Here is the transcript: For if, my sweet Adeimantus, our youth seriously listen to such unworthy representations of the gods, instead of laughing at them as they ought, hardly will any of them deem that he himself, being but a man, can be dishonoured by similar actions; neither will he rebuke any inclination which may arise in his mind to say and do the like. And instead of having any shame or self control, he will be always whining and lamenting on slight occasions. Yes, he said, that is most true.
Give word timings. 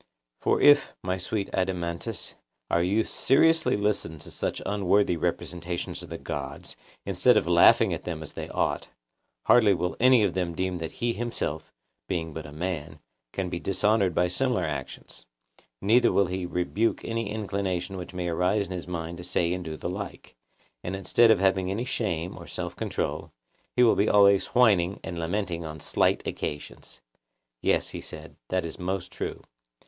For 0.39 0.59
if, 0.59 0.95
my 1.03 1.17
sweet 1.19 1.47
Adeimantus, 1.53 2.33
our 2.71 2.81
youth 2.81 3.07
seriously 3.07 3.77
listen 3.77 4.17
to 4.17 4.31
such 4.31 4.59
unworthy 4.65 5.15
representations 5.15 6.01
of 6.01 6.09
the 6.09 6.17
gods, 6.17 6.75
instead 7.05 7.37
of 7.37 7.45
laughing 7.45 7.93
at 7.93 8.03
them 8.03 8.23
as 8.23 8.33
they 8.33 8.49
ought, 8.49 8.89
hardly 9.45 9.75
will 9.75 9.95
any 9.99 10.23
of 10.23 10.33
them 10.33 10.55
deem 10.55 10.79
that 10.79 10.93
he 10.93 11.13
himself, 11.13 11.71
being 12.07 12.33
but 12.33 12.47
a 12.47 12.51
man, 12.51 12.97
can 13.31 13.47
be 13.47 13.59
dishonoured 13.59 14.15
by 14.15 14.27
similar 14.27 14.63
actions; 14.63 15.23
neither 15.83 16.11
will 16.11 16.25
he 16.25 16.47
rebuke 16.47 17.05
any 17.05 17.29
inclination 17.29 17.95
which 17.95 18.11
may 18.11 18.27
arise 18.27 18.65
in 18.65 18.71
his 18.71 18.87
mind 18.87 19.19
to 19.19 19.23
say 19.23 19.53
and 19.53 19.63
do 19.63 19.77
the 19.77 19.87
like. 19.87 20.35
And 20.83 20.95
instead 20.95 21.29
of 21.29 21.37
having 21.37 21.69
any 21.69 21.85
shame 21.85 22.35
or 22.39 22.47
self 22.47 22.75
control, 22.75 23.31
he 23.75 23.83
will 23.83 23.93
be 23.95 24.09
always 24.09 24.47
whining 24.47 24.99
and 25.03 25.19
lamenting 25.19 25.63
on 25.63 25.79
slight 25.79 26.25
occasions. 26.25 27.01
Yes, 27.61 27.89
he 27.89 28.01
said, 28.01 28.35
that 28.49 28.65
is 28.65 28.79
most 28.79 29.11
true. 29.11 29.43